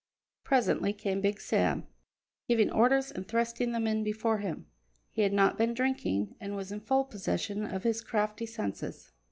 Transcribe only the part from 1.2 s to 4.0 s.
Big Sam, giving orders and thrusting the